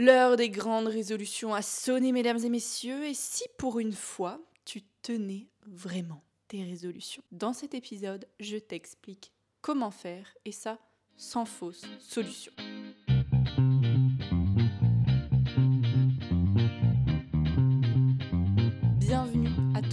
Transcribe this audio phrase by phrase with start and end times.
[0.00, 4.80] L'heure des grandes résolutions a sonné, mesdames et messieurs, et si pour une fois, tu
[5.02, 10.78] tenais vraiment tes résolutions Dans cet épisode, je t'explique comment faire, et ça
[11.18, 12.50] sans fausse solution.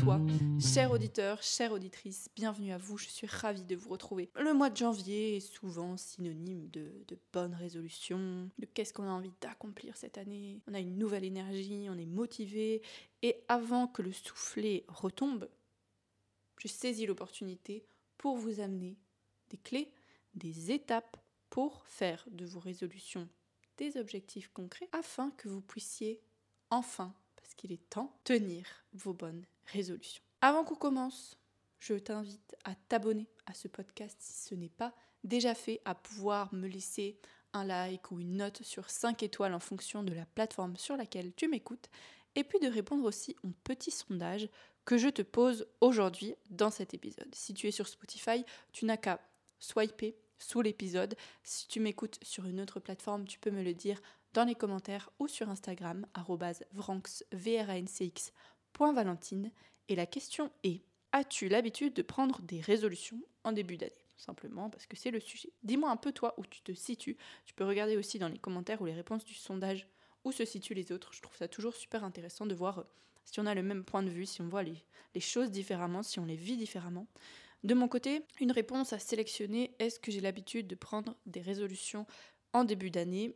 [0.08, 0.22] Toi,
[0.62, 4.30] cher auditeur, chère auditrice, bienvenue à vous, je suis ravie de vous retrouver.
[4.40, 9.12] Le mois de janvier est souvent synonyme de, de bonnes résolutions, de qu'est-ce qu'on a
[9.12, 10.62] envie d'accomplir cette année.
[10.66, 12.82] On a une nouvelle énergie, on est motivé,
[13.22, 15.50] et avant que le soufflet retombe,
[16.58, 17.84] je saisis l'opportunité
[18.18, 18.96] pour vous amener
[19.50, 19.92] des clés,
[20.36, 21.18] des étapes
[21.50, 23.28] pour faire de vos résolutions
[23.76, 26.22] des objectifs concrets afin que vous puissiez
[26.70, 30.24] enfin, parce qu'il est temps, tenir vos bonnes résolutions.
[30.42, 31.38] Avant qu'on commence,
[31.80, 34.94] je t'invite à t'abonner à ce podcast si ce n'est pas
[35.24, 37.20] déjà fait, à pouvoir me laisser
[37.54, 41.34] un like ou une note sur 5 étoiles en fonction de la plateforme sur laquelle
[41.34, 41.90] tu m'écoutes,
[42.36, 44.48] et puis de répondre aussi au petit sondage
[44.86, 47.34] que je te pose aujourd'hui dans cet épisode.
[47.34, 49.20] Si tu es sur Spotify, tu n'as qu'à
[49.60, 51.16] swiper sous l'épisode.
[51.44, 54.02] Si tu m'écoutes sur une autre plateforme, tu peux me le dire
[54.34, 56.06] dans les commentaires ou sur Instagram,
[58.86, 59.52] valentine
[59.90, 63.92] Et la question est, as-tu l'habitude de prendre des résolutions en début d'année?
[64.18, 65.50] Simplement parce que c'est le sujet.
[65.64, 67.18] Dis-moi un peu toi où tu te situes.
[67.46, 69.88] Tu peux regarder aussi dans les commentaires ou les réponses du sondage
[70.24, 71.14] où se situent les autres?
[71.14, 72.84] Je trouve ça toujours super intéressant de voir euh,
[73.26, 76.02] si on a le même point de vue, si on voit les, les choses différemment,
[76.02, 77.08] si on les vit différemment.
[77.64, 82.08] De mon côté, une réponse à sélectionner, est-ce que j'ai l'habitude de prendre des résolutions
[82.54, 83.36] en début d'année?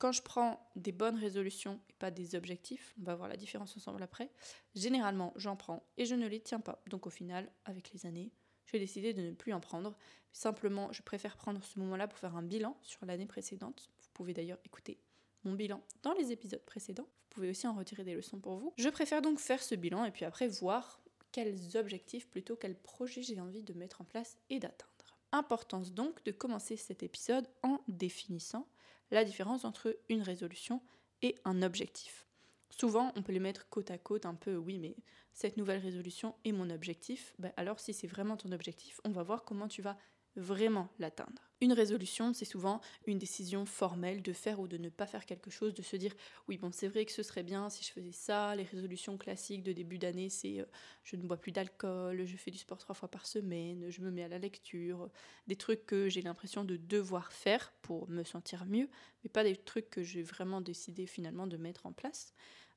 [0.00, 3.76] Quand je prends des bonnes résolutions et pas des objectifs, on va voir la différence
[3.76, 4.30] ensemble après,
[4.74, 6.82] généralement j'en prends et je ne les tiens pas.
[6.88, 8.32] Donc au final, avec les années,
[8.64, 9.94] j'ai décidé de ne plus en prendre.
[10.32, 13.90] Simplement, je préfère prendre ce moment-là pour faire un bilan sur l'année précédente.
[14.00, 14.98] Vous pouvez d'ailleurs écouter
[15.44, 17.02] mon bilan dans les épisodes précédents.
[17.02, 18.72] Vous pouvez aussi en retirer des leçons pour vous.
[18.78, 23.22] Je préfère donc faire ce bilan et puis après voir quels objectifs, plutôt quels projets
[23.22, 25.18] j'ai envie de mettre en place et d'atteindre.
[25.32, 28.66] Importance donc de commencer cet épisode en définissant
[29.10, 30.82] la différence entre une résolution
[31.22, 32.26] et un objectif.
[32.70, 34.96] Souvent, on peut les mettre côte à côte un peu, oui, mais
[35.32, 37.34] cette nouvelle résolution est mon objectif.
[37.38, 39.96] Ben alors, si c'est vraiment ton objectif, on va voir comment tu vas
[40.36, 41.50] vraiment l'atteindre.
[41.62, 45.50] Une résolution, c'est souvent une décision formelle de faire ou de ne pas faire quelque
[45.50, 46.14] chose, de se dire
[46.48, 48.56] oui bon c'est vrai que ce serait bien si je faisais ça.
[48.56, 50.64] Les résolutions classiques de début d'année, c'est euh,
[51.04, 54.10] je ne bois plus d'alcool, je fais du sport trois fois par semaine, je me
[54.10, 55.10] mets à la lecture,
[55.48, 58.88] des trucs que j'ai l'impression de devoir faire pour me sentir mieux,
[59.22, 62.32] mais pas des trucs que j'ai vraiment décidé finalement de mettre en place.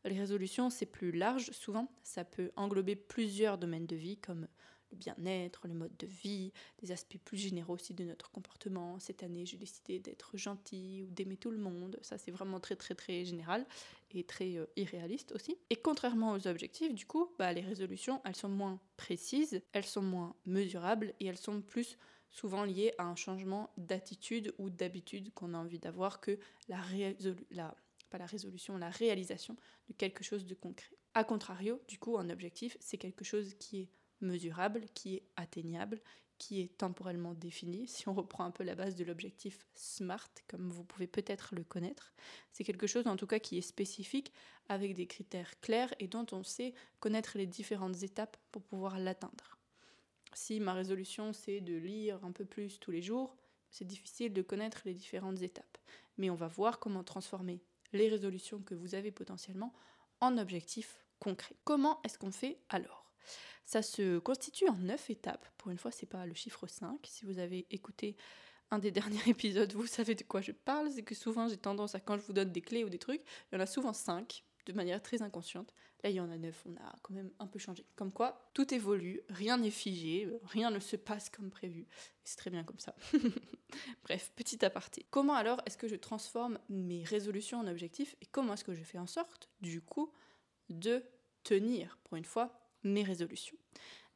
[0.05, 4.47] Les résolutions, c'est plus large, souvent ça peut englober plusieurs domaines de vie comme
[4.95, 8.99] bien-être, le mode de vie, des aspects plus généraux aussi de notre comportement.
[8.99, 11.97] Cette année, j'ai décidé d'être gentil ou d'aimer tout le monde.
[12.01, 13.65] Ça, c'est vraiment très, très, très général
[14.11, 15.57] et très euh, irréaliste aussi.
[15.69, 20.01] Et contrairement aux objectifs, du coup, bah, les résolutions, elles sont moins précises, elles sont
[20.01, 21.97] moins mesurables et elles sont plus
[22.29, 26.79] souvent liées à un changement d'attitude ou d'habitude qu'on a envie d'avoir que la,
[27.51, 27.75] la,
[28.09, 29.55] pas la résolution, la réalisation
[29.87, 30.95] de quelque chose de concret.
[31.13, 33.89] A contrario, du coup, un objectif, c'est quelque chose qui est
[34.21, 36.01] mesurable, qui est atteignable,
[36.37, 37.87] qui est temporellement défini.
[37.87, 41.63] Si on reprend un peu la base de l'objectif SMART, comme vous pouvez peut-être le
[41.63, 42.13] connaître,
[42.51, 44.33] c'est quelque chose en tout cas qui est spécifique,
[44.69, 49.57] avec des critères clairs et dont on sait connaître les différentes étapes pour pouvoir l'atteindre.
[50.33, 53.37] Si ma résolution c'est de lire un peu plus tous les jours,
[53.69, 55.77] c'est difficile de connaître les différentes étapes.
[56.17, 59.73] Mais on va voir comment transformer les résolutions que vous avez potentiellement
[60.19, 61.55] en objectifs concrets.
[61.63, 63.02] Comment est-ce qu'on fait alors?
[63.65, 65.45] Ça se constitue en neuf étapes.
[65.57, 66.99] Pour une fois, c'est pas le chiffre 5.
[67.03, 68.15] Si vous avez écouté
[68.71, 70.91] un des derniers épisodes, vous savez de quoi je parle.
[70.91, 73.21] C'est que souvent, j'ai tendance à, quand je vous donne des clés ou des trucs,
[73.51, 75.73] il y en a souvent 5 de manière très inconsciente.
[76.03, 77.85] Là, il y en a 9, on a quand même un peu changé.
[77.95, 81.87] Comme quoi, tout évolue, rien n'est figé, rien ne se passe comme prévu.
[82.23, 82.95] C'est très bien comme ça.
[84.03, 85.05] Bref, petit aparté.
[85.09, 88.83] Comment alors est-ce que je transforme mes résolutions en objectifs et comment est-ce que je
[88.83, 90.11] fais en sorte, du coup,
[90.69, 91.03] de
[91.43, 93.57] tenir, pour une fois, mes résolutions.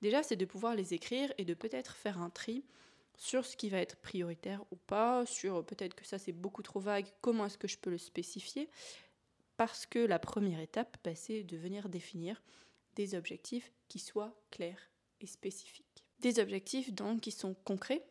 [0.01, 2.63] Déjà, c'est de pouvoir les écrire et de peut-être faire un tri
[3.17, 6.79] sur ce qui va être prioritaire ou pas, sur peut-être que ça c'est beaucoup trop
[6.79, 8.69] vague, comment est-ce que je peux le spécifier,
[9.57, 12.43] parce que la première étape, bah, c'est de venir définir
[12.95, 16.05] des objectifs qui soient clairs et spécifiques.
[16.19, 18.05] Des objectifs donc qui sont concrets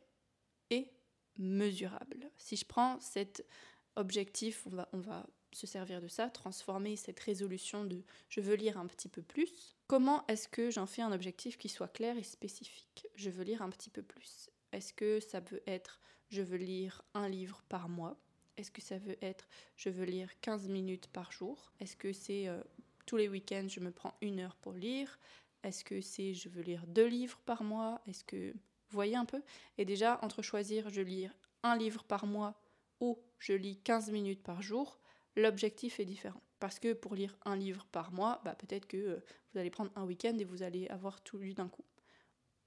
[0.70, 0.90] et
[1.38, 2.30] mesurables.
[2.36, 3.46] Si je prends cet
[3.94, 8.54] objectif, on va, on va se servir de ça, transformer cette résolution de je veux
[8.54, 9.75] lire un petit peu plus.
[9.86, 13.06] Comment est-ce que j'en fais un objectif qui soit clair et spécifique?
[13.14, 14.50] Je veux lire un petit peu plus.
[14.72, 18.16] Est-ce que ça peut être je veux lire un livre par mois?
[18.56, 19.46] Est-ce que ça veut être
[19.76, 21.70] je veux lire 15 minutes par jour?
[21.78, 22.60] Est-ce que c'est euh,
[23.06, 25.20] tous les week-ends je me prends une heure pour lire?
[25.62, 28.02] Est-ce que c'est je veux lire deux livres par mois?
[28.08, 28.58] Est-ce que vous
[28.90, 29.40] voyez un peu?
[29.78, 31.28] Et déjà entre choisir je lis
[31.62, 32.60] un livre par mois
[32.98, 34.98] ou je lis 15 minutes par jour,
[35.36, 36.42] l'objectif est différent.
[36.58, 39.90] Parce que pour lire un livre par mois, bah, peut-être que euh, vous allez prendre
[39.94, 41.84] un week-end et vous allez avoir tout lu d'un coup.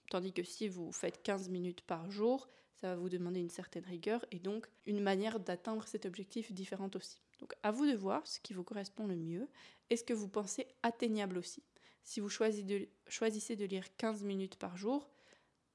[0.10, 3.84] Tandis que si vous faites 15 minutes par jour, ça va vous demander une certaine
[3.86, 7.22] rigueur et donc une manière d'atteindre cet objectif différente aussi.
[7.40, 9.48] Donc à vous de voir ce qui vous correspond le mieux
[9.90, 11.64] et ce que vous pensez atteignable aussi.
[12.04, 15.10] Si vous choisissez de, choisissez de lire 15 minutes par jour,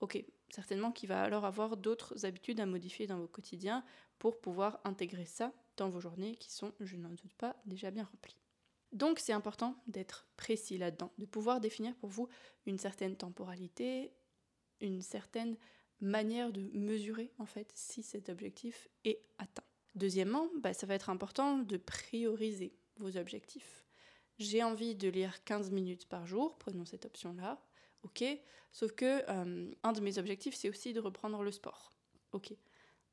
[0.00, 3.84] ok, certainement qu'il va alors avoir d'autres habitudes à modifier dans vos quotidiens
[4.18, 8.04] pour pouvoir intégrer ça dans vos journées qui sont, je n'en doute pas, déjà bien
[8.04, 8.38] remplies.
[8.92, 12.28] Donc c'est important d'être précis là-dedans, de pouvoir définir pour vous
[12.66, 14.12] une certaine temporalité,
[14.80, 15.56] une certaine
[16.00, 19.64] manière de mesurer en fait si cet objectif est atteint.
[19.94, 23.84] Deuxièmement, bah, ça va être important de prioriser vos objectifs.
[24.38, 27.60] J'ai envie de lire 15 minutes par jour, prenons cette option-là,
[28.04, 28.24] ok.
[28.72, 31.92] Sauf que euh, un de mes objectifs, c'est aussi de reprendre le sport,
[32.32, 32.54] ok.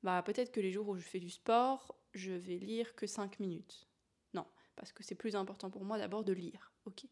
[0.03, 3.39] Bah peut-être que les jours où je fais du sport, je vais lire que 5
[3.39, 3.87] minutes.
[4.33, 4.45] Non,
[4.75, 7.05] parce que c'est plus important pour moi d'abord de lire, ok.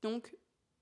[0.00, 0.34] Donc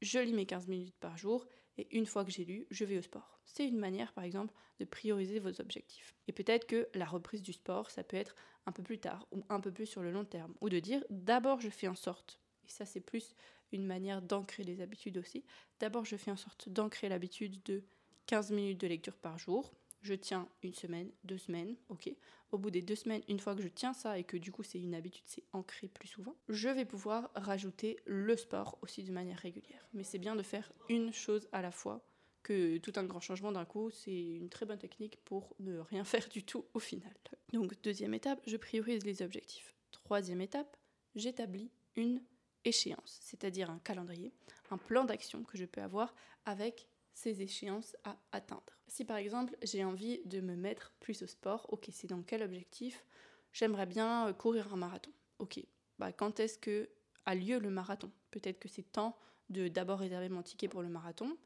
[0.02, 1.46] je lis mes 15 minutes par jour
[1.78, 3.40] et une fois que j'ai lu, je vais au sport.
[3.44, 6.14] C'est une manière, par exemple, de prioriser vos objectifs.
[6.28, 8.34] Et peut-être que la reprise du sport, ça peut être
[8.66, 10.54] un peu plus tard ou un peu plus sur le long terme.
[10.60, 13.34] Ou de dire, d'abord, je fais en sorte, et ça c'est plus
[13.72, 15.44] une manière d'ancrer les habitudes aussi,
[15.78, 17.82] d'abord, je fais en sorte d'ancrer l'habitude de
[18.26, 19.72] 15 minutes de lecture par jour,
[20.02, 22.10] je tiens une semaine, deux semaines, ok.
[22.52, 24.62] Au bout des deux semaines, une fois que je tiens ça et que du coup
[24.62, 29.12] c'est une habitude, c'est ancré plus souvent, je vais pouvoir rajouter le sport aussi de
[29.12, 29.86] manière régulière.
[29.92, 32.04] Mais c'est bien de faire une chose à la fois,
[32.42, 36.04] que tout un grand changement d'un coup, c'est une très bonne technique pour ne rien
[36.04, 37.14] faire du tout au final.
[37.52, 39.74] Donc deuxième étape, je priorise les objectifs.
[39.90, 40.76] Troisième étape,
[41.14, 42.22] j'établis une
[42.64, 44.32] échéance, c'est-à-dire un calendrier,
[44.70, 46.14] un plan d'action que je peux avoir
[46.44, 48.78] avec ces échéances à atteindre.
[48.86, 52.42] Si par exemple j'ai envie de me mettre plus au sport, ok, c'est dans quel
[52.42, 53.04] objectif?
[53.52, 55.10] J'aimerais bien euh, courir un marathon.
[55.38, 55.60] Ok,
[55.98, 56.88] bah quand est-ce que
[57.26, 58.10] a lieu le marathon?
[58.30, 59.18] Peut-être que c'est temps
[59.48, 61.36] de d'abord réserver mon ticket pour le marathon,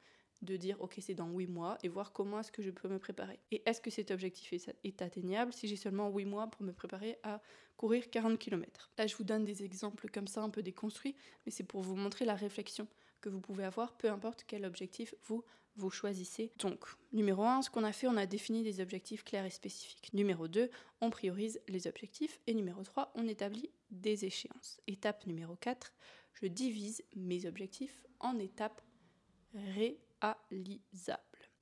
[0.43, 2.99] de dire ok c'est dans 8 mois et voir comment est-ce que je peux me
[2.99, 3.39] préparer.
[3.51, 7.19] Et est-ce que cet objectif est, atteignable si j'ai seulement 8 mois pour me préparer
[7.23, 7.41] à
[7.77, 11.53] courir 40 km Là je vous donne des exemples comme ça un peu déconstruits, mais
[11.53, 12.87] c'est pour vous montrer la réflexion
[13.21, 15.45] que vous pouvez avoir, peu importe quel objectif vous
[15.77, 16.53] vous choisissez.
[16.59, 20.13] Donc, numéro 1, ce qu'on a fait, on a défini des objectifs clairs et spécifiques.
[20.13, 20.71] Numéro 2,
[21.01, 22.41] on priorise les objectifs.
[22.47, 24.81] Et numéro 3, on établit des échéances.
[24.87, 25.93] Étape numéro 4,
[26.35, 28.83] je divise mes objectifs en étapes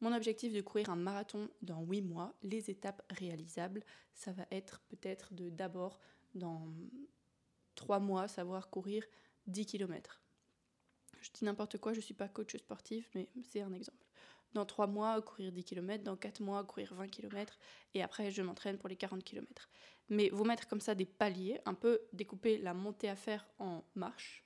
[0.00, 3.84] Mon objectif de courir un marathon dans 8 mois, les étapes réalisables,
[4.14, 6.00] ça va être peut-être de d'abord
[6.34, 6.66] dans
[7.74, 9.04] 3 mois savoir courir
[9.46, 10.22] 10 km
[11.22, 14.06] je dis n'importe quoi, je ne suis pas coach sportif, mais c'est un exemple.
[14.52, 17.58] Dans 3 mois, courir 10 km, dans 4 mois, courir 20 km,
[17.94, 19.70] et après, je m'entraîne pour les 40 km.
[20.10, 23.82] Mais vous mettre comme ça des paliers, un peu découper la montée à faire en
[23.94, 24.44] marche,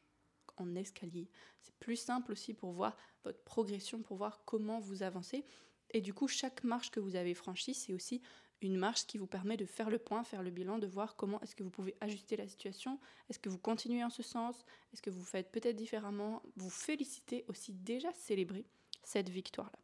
[0.56, 1.28] en escalier.
[1.60, 5.44] C'est plus simple aussi pour voir votre progression, pour voir comment vous avancez.
[5.90, 8.20] Et du coup, chaque marche que vous avez franchie, c'est aussi
[8.62, 11.40] une marche qui vous permet de faire le point, faire le bilan, de voir comment
[11.42, 12.98] est-ce que vous pouvez ajuster la situation,
[13.28, 17.44] est-ce que vous continuez en ce sens, est-ce que vous faites peut-être différemment, vous félicitez
[17.48, 18.64] aussi déjà célébrer
[19.02, 19.78] cette victoire-là.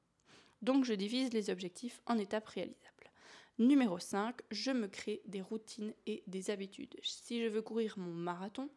[0.63, 3.11] Donc je divise les objectifs en étapes réalisables.
[3.59, 6.97] Numéro 5, je me crée des routines et des habitudes.
[7.03, 8.71] Si je veux courir mon marathon,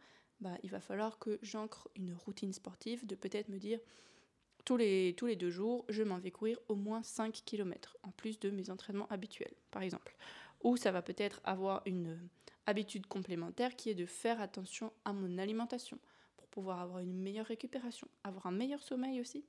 [0.46, 3.80] bah, il va falloir que j'ancre une routine sportive, de peut-être me dire
[4.64, 8.12] tous les, tous les deux jours, je m'en vais courir au moins 5 km, en
[8.12, 10.16] plus de mes entraînements habituels, par exemple.
[10.64, 12.20] Ou ça va peut-être avoir une
[12.68, 15.98] habitude complémentaire qui est de faire attention à mon alimentation
[16.38, 19.44] pour pouvoir avoir une meilleure récupération, avoir un meilleur sommeil aussi.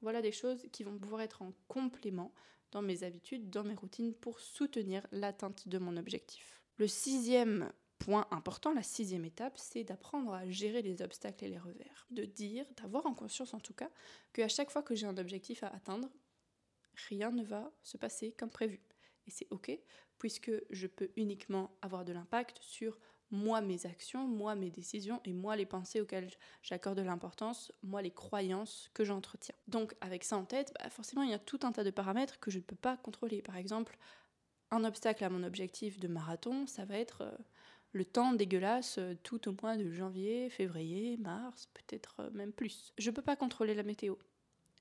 [0.00, 2.34] Voilà des choses qui vont pouvoir être en complément
[2.72, 6.60] dans mes habitudes, dans mes routines pour soutenir l'atteinte de mon objectif.
[6.76, 11.58] Le sixième point important, la sixième étape, c'est d'apprendre à gérer les obstacles et les
[11.58, 12.06] revers.
[12.10, 13.90] De dire, d'avoir en conscience en tout cas,
[14.32, 16.08] qu'à chaque fois que j'ai un objectif à atteindre,
[17.08, 18.80] rien ne va se passer comme prévu.
[19.26, 19.70] Et c'est OK,
[20.18, 22.98] puisque je peux uniquement avoir de l'impact sur
[23.30, 26.30] moi mes actions, moi mes décisions et moi les pensées auxquelles
[26.62, 29.54] j'accorde de l'importance, moi les croyances que j'entretiens.
[29.68, 32.40] Donc avec ça en tête, bah, forcément il y a tout un tas de paramètres
[32.40, 33.40] que je ne peux pas contrôler.
[33.40, 33.96] Par exemple,
[34.70, 37.24] un obstacle à mon objectif de marathon, ça va être...
[37.92, 42.92] Le temps dégueulasse euh, tout au mois de janvier, février, mars, peut-être euh, même plus.
[42.98, 44.14] Je peux pas contrôler la météo.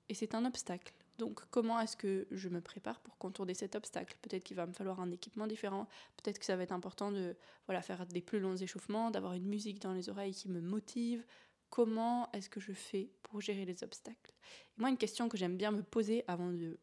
[0.09, 0.93] Et c'est un obstacle.
[1.17, 4.15] Donc comment est-ce que je me prépare pour contourner cet obstacle?
[4.21, 5.87] Peut-être qu'il va me falloir un équipement différent,
[6.17, 7.35] peut-être que ça va être important de
[7.65, 11.25] voilà, faire des plus longs échauffements, d'avoir une musique dans les oreilles qui me motive.
[11.69, 14.33] Comment est-ce que je fais pour gérer les obstacles?
[14.77, 16.79] Moi, une question que j'aime bien me poser avant de,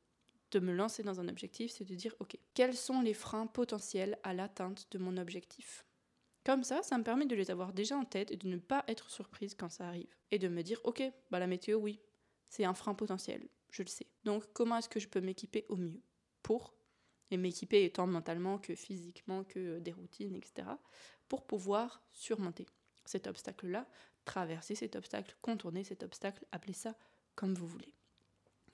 [0.50, 4.18] de me lancer dans un objectif, c'est de dire, OK, quels sont les freins potentiels
[4.22, 5.84] à l'atteinte de mon objectif?
[6.46, 8.84] Comme ça, ça me permet de les avoir déjà en tête et de ne pas
[8.86, 10.14] être surprise quand ça arrive.
[10.30, 11.98] Et de me dire, ok, bah la météo, oui,
[12.48, 14.06] c'est un frein potentiel, je le sais.
[14.22, 16.00] Donc comment est-ce que je peux m'équiper au mieux
[16.44, 16.76] pour,
[17.32, 20.68] et m'équiper étant mentalement que physiquement, que des routines, etc.,
[21.28, 22.66] pour pouvoir surmonter
[23.04, 23.88] cet obstacle-là,
[24.24, 26.94] traverser cet obstacle, contourner cet obstacle, appelez ça
[27.34, 27.92] comme vous voulez.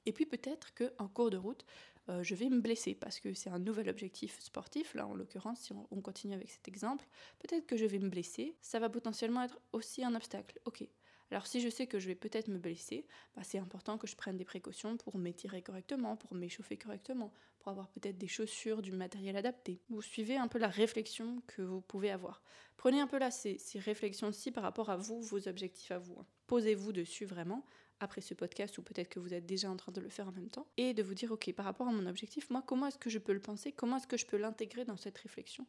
[0.05, 1.65] Et puis peut-être qu'en cours de route,
[2.09, 5.61] euh, je vais me blesser parce que c'est un nouvel objectif sportif, là en l'occurrence,
[5.61, 7.07] si on, continue avec cet exemple,
[7.39, 10.59] peut-être que je vais me blesser, ça va potentiellement être aussi un obstacle.
[10.65, 10.85] Ok.
[11.31, 14.17] Alors si je sais que je vais peut-être me blesser, bah, c'est important que je
[14.17, 18.93] prenne des précautions pour m'étirer correctement, pour m'échauffer correctement, pour avoir peut-être des chaussures, du
[18.93, 19.81] matériel adapté.
[19.89, 22.43] Vous suivez un peu la réflexion que vous pouvez avoir.
[22.77, 26.17] Prenez un peu là ces, réflexions-ci par rapport à vous, vos objectifs à vous.
[26.19, 26.27] Hein.
[26.49, 27.65] Posez-vous dessus vraiment
[28.03, 30.33] après ce podcast ou peut-être que vous êtes déjà en train de le faire en
[30.33, 32.99] même temps et de vous dire ok par rapport à mon objectif moi comment est-ce
[32.99, 35.67] que je peux le penser comment est-ce que je peux l'intégrer dans cette réflexion?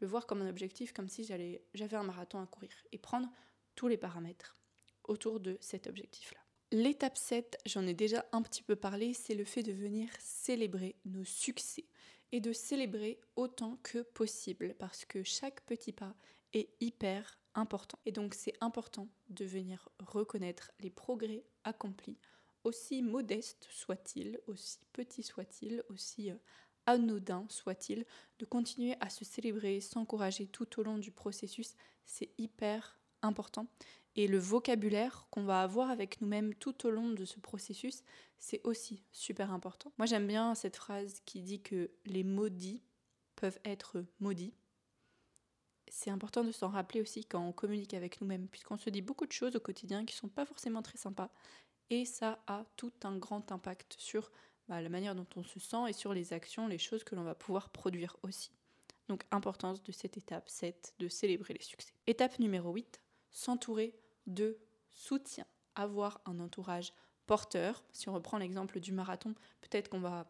[0.00, 3.28] Le voir comme un objectif comme si j'allais j'avais un marathon à courir et prendre
[3.74, 4.56] tous les paramètres
[5.04, 6.40] autour de cet objectif là
[6.72, 10.96] L'étape 7, j'en ai déjà un petit peu parlé, c'est le fait de venir célébrer
[11.04, 11.84] nos succès
[12.32, 16.16] et de célébrer autant que possible parce que chaque petit pas
[16.52, 17.98] est hyper important.
[18.06, 22.18] Et donc c'est important de venir reconnaître les progrès accomplis,
[22.64, 26.36] aussi modestes soient-ils, aussi petits soient-ils, aussi euh,
[26.86, 28.04] anodins soient-ils,
[28.38, 33.66] de continuer à se célébrer, s'encourager tout au long du processus, c'est hyper important.
[34.16, 38.04] Et le vocabulaire qu'on va avoir avec nous-mêmes tout au long de ce processus,
[38.38, 39.92] c'est aussi super important.
[39.98, 42.82] Moi j'aime bien cette phrase qui dit que les maudits
[43.36, 44.54] peuvent être maudits
[45.94, 49.26] c'est important de s'en rappeler aussi quand on communique avec nous-mêmes, puisqu'on se dit beaucoup
[49.26, 51.30] de choses au quotidien qui sont pas forcément très sympas.
[51.88, 54.32] Et ça a tout un grand impact sur
[54.68, 57.22] bah, la manière dont on se sent et sur les actions, les choses que l'on
[57.22, 58.50] va pouvoir produire aussi.
[59.08, 61.92] Donc importance de cette étape 7, de célébrer les succès.
[62.08, 63.94] Étape numéro 8, s'entourer
[64.26, 64.58] de
[64.94, 65.46] soutien.
[65.76, 66.92] Avoir un entourage
[67.26, 67.84] porteur.
[67.92, 70.26] Si on reprend l'exemple du marathon, peut-être qu'on va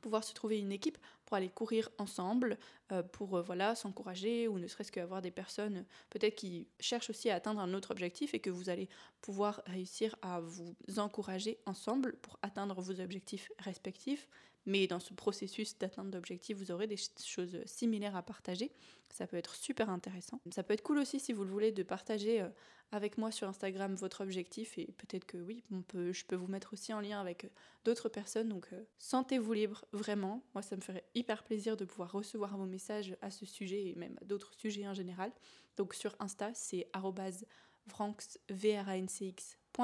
[0.00, 2.56] pouvoir se trouver une équipe pour aller courir ensemble,
[2.92, 7.28] euh, pour euh, voilà s'encourager ou ne serait-ce qu'avoir des personnes peut-être qui cherchent aussi
[7.28, 8.88] à atteindre un autre objectif et que vous allez
[9.20, 14.28] pouvoir réussir à vous encourager ensemble pour atteindre vos objectifs respectifs.
[14.66, 18.72] Mais dans ce processus d'atteinte d'objectifs, vous aurez des choses similaires à partager.
[19.10, 20.40] Ça peut être super intéressant.
[20.50, 22.48] Ça peut être cool aussi si vous le voulez de partager euh,
[22.92, 26.92] avec moi sur Instagram votre objectif et peut-être que oui, je peux vous mettre aussi
[26.92, 27.48] en lien avec euh,
[27.84, 28.48] d'autres personnes.
[28.48, 30.42] Donc euh, sentez-vous libre vraiment.
[30.54, 33.94] Moi, ça me ferait hyper plaisir de pouvoir recevoir vos messages à ce sujet et
[33.94, 35.32] même à d'autres sujets en général.
[35.76, 36.88] Donc sur Insta, c'est
[37.86, 38.38] Vranx,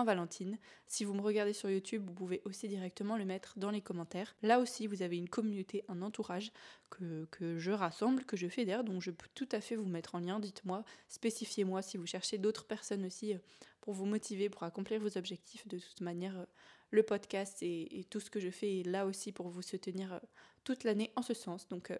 [0.02, 0.58] Valentine.
[0.86, 4.34] Si vous me regardez sur YouTube, vous pouvez aussi directement le mettre dans les commentaires.
[4.42, 6.52] Là aussi, vous avez une communauté, un entourage
[6.88, 10.20] que, je rassemble, que je fédère, donc je peux tout à fait vous mettre en
[10.20, 10.40] lien.
[10.40, 13.38] Dites-moi, spécifiez-moi si vous cherchez d'autres personnes aussi euh,
[13.80, 15.68] pour vous motiver, pour accomplir vos objectifs.
[15.68, 16.46] De toute manière, euh,
[16.90, 20.18] le podcast et, tout ce que je fais est là aussi pour vous soutenir euh,
[20.64, 21.68] toute l'année en ce sens.
[21.68, 21.92] Donc,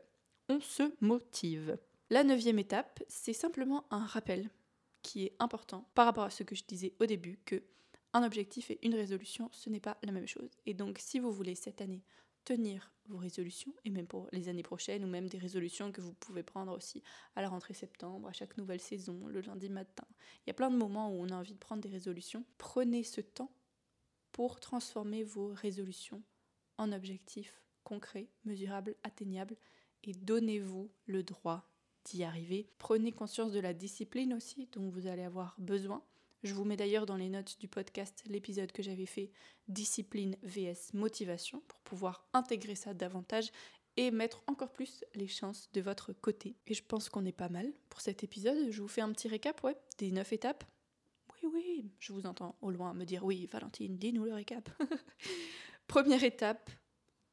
[0.49, 1.79] on se motive.
[2.11, 4.51] La neuvième étape, c'est simplement un rappel
[5.03, 7.63] qui est important par rapport à ce que je disais au début, que
[8.15, 10.51] un objectif et une résolution, ce n'est pas la même chose.
[10.67, 12.05] Et donc, si vous voulez cette année
[12.45, 16.13] tenir vos résolutions, et même pour les années prochaines, ou même des résolutions que vous
[16.15, 17.03] pouvez prendre aussi
[17.37, 20.07] à la rentrée septembre, à chaque nouvelle saison, le lundi matin,
[20.45, 22.45] il y a plein de moments où on a envie de prendre des résolutions.
[22.59, 23.53] Prenez ce temps
[24.33, 26.23] pour transformer vos résolutions
[26.79, 29.57] en objectifs concrets, mesurables, atteignables,
[30.05, 31.72] et donnez-vous le droit
[32.05, 32.69] d'y arriver.
[32.79, 36.03] Prenez conscience de la discipline aussi dont vous allez avoir besoin
[36.43, 39.31] je vous mets d'ailleurs dans les notes du podcast l'épisode que j'avais fait
[39.69, 43.53] discipline vs motivation pour pouvoir intégrer ça davantage
[43.97, 46.57] et mettre encore plus les chances de votre côté.
[46.67, 48.71] Et je pense qu'on est pas mal pour cet épisode.
[48.71, 50.65] Je vous fais un petit récap, ouais, des neuf étapes.
[51.35, 54.69] Oui, oui, je vous entends au loin me dire oui, Valentine, dis-nous le récap.
[55.87, 56.71] Première étape,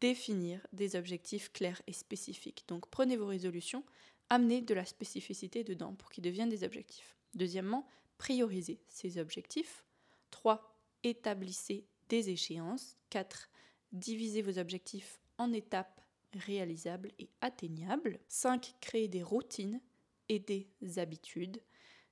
[0.01, 2.65] définir des objectifs clairs et spécifiques.
[2.67, 3.83] Donc prenez vos résolutions,
[4.29, 7.15] amenez de la spécificité dedans pour qu'ils deviennent des objectifs.
[7.35, 7.87] Deuxièmement,
[8.19, 9.83] Priorisez ses objectifs.
[10.29, 10.77] 3.
[11.03, 12.97] Établissez des échéances.
[13.09, 13.49] 4.
[13.93, 16.01] Divisez vos objectifs en étapes
[16.33, 18.19] réalisables et atteignables.
[18.27, 18.75] 5.
[18.81, 19.81] Créez des routines
[20.27, 20.67] et des
[20.97, 21.61] habitudes.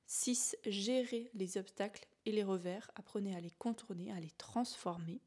[0.08, 0.56] 6.
[0.66, 2.90] Gérez les obstacles et les revers.
[2.96, 5.20] Apprenez à les contourner, à les transformer.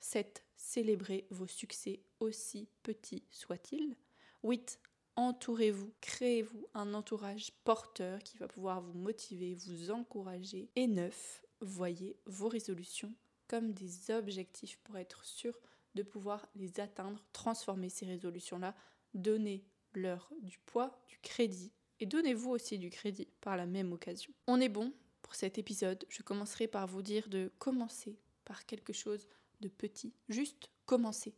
[0.00, 0.44] 7.
[0.56, 3.94] Célébrez vos succès aussi petits soient-ils.
[4.42, 4.80] 8.
[5.16, 10.68] Entourez-vous, créez-vous un entourage porteur qui va pouvoir vous motiver, vous encourager.
[10.76, 11.44] Et 9.
[11.60, 13.14] Voyez vos résolutions
[13.48, 15.58] comme des objectifs pour être sûr
[15.94, 18.74] de pouvoir les atteindre, transformer ces résolutions-là,
[19.14, 24.32] donner leur du poids, du crédit et donnez-vous aussi du crédit par la même occasion.
[24.46, 24.92] On est bon
[25.22, 26.04] pour cet épisode.
[26.08, 29.26] Je commencerai par vous dire de commencer par quelque chose
[29.60, 30.12] de petit.
[30.28, 31.34] Juste commencer.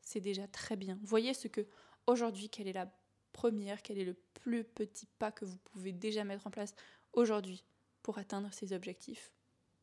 [0.00, 0.98] C'est déjà très bien.
[1.02, 1.66] Voyez ce que
[2.06, 2.90] aujourd'hui, quelle est la
[3.32, 6.74] première, quel est le plus petit pas que vous pouvez déjà mettre en place
[7.12, 7.64] aujourd'hui
[8.02, 9.32] pour atteindre ces objectifs?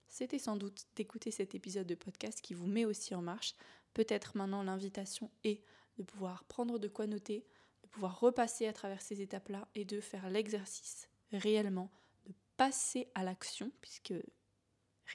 [0.08, 3.56] C'était sans doute d'écouter cet épisode de podcast qui vous met aussi en marche.
[3.94, 5.64] Peut-être maintenant l'invitation est
[5.98, 7.46] de pouvoir prendre de quoi noter,
[7.84, 11.92] de pouvoir repasser à travers ces étapes-là et de faire l'exercice réellement,
[12.26, 14.14] de passer à l'action, puisque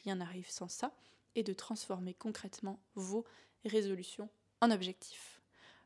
[0.03, 0.95] rien n'arrive sans ça,
[1.35, 3.25] et de transformer concrètement vos
[3.65, 4.29] résolutions
[4.61, 5.41] en objectifs.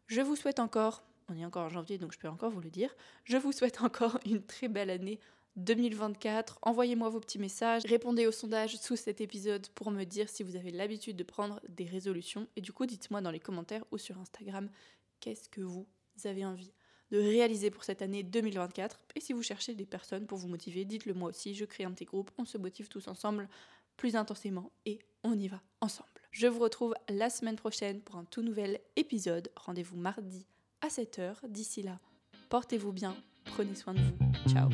[0.07, 2.71] Je vous souhaite encore, on est encore en janvier donc je peux encore vous le
[2.71, 5.21] dire, je vous souhaite encore une très belle année
[5.57, 6.59] 2024.
[6.63, 10.57] Envoyez-moi vos petits messages, répondez au sondage sous cet épisode pour me dire si vous
[10.57, 12.49] avez l'habitude de prendre des résolutions.
[12.57, 14.69] Et du coup, dites-moi dans les commentaires ou sur Instagram
[15.21, 15.87] qu'est-ce que vous
[16.25, 16.73] avez envie
[17.11, 19.01] de réaliser pour cette année 2024.
[19.15, 21.93] Et si vous cherchez des personnes pour vous motiver, dites-le moi aussi, je crée un
[21.93, 23.49] petit groupe, on se motive tous ensemble
[23.97, 26.09] plus intensément et on y va ensemble.
[26.33, 29.53] Je vous retrouve la semaine prochaine pour un tout nouvel épisode.
[29.55, 30.47] Rendez-vous mardi
[30.81, 31.35] à 7h.
[31.49, 31.99] D'ici là,
[32.49, 34.51] portez-vous bien, prenez soin de vous.
[34.53, 34.69] Ciao